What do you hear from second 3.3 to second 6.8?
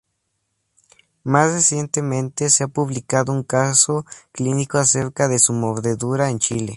un caso clínico acerca de su mordedura en Chile.